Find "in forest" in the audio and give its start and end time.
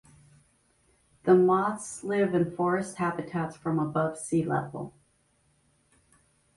2.33-2.95